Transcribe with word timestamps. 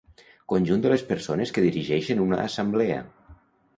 Conjunt 0.53 0.81
de 0.85 0.91
les 0.93 1.03
persones 1.11 1.53
que 1.57 1.65
dirigeixen 1.67 2.25
una 2.25 2.43
assemblea. 2.47 2.99